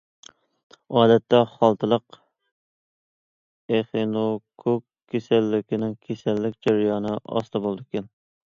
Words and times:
ئادەتتە، 0.99 1.41
خالتىلىق 1.49 2.17
ئېخىنوكوك 3.77 4.83
كېسەللىكىنىڭ 5.15 5.97
كېسەللىك 6.09 6.61
جەريانى 6.69 7.17
ئاستا 7.21 7.67
بولىدىكەن. 7.69 8.11